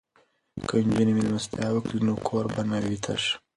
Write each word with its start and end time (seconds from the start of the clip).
که 0.67 0.75
نجونې 0.87 1.13
میلمستیا 1.17 1.67
وکړي 1.73 1.99
نو 2.07 2.13
کور 2.27 2.45
به 2.53 2.61
نه 2.69 2.77
وي 2.85 2.97
تش. 3.05 3.23